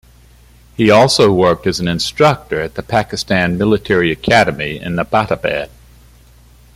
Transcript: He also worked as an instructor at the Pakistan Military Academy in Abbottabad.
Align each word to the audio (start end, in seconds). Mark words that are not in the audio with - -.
He 0.75 0.89
also 0.89 1.31
worked 1.31 1.67
as 1.67 1.79
an 1.79 1.87
instructor 1.87 2.59
at 2.59 2.73
the 2.73 2.81
Pakistan 2.81 3.55
Military 3.59 4.11
Academy 4.11 4.77
in 4.81 4.95
Abbottabad. 4.95 5.69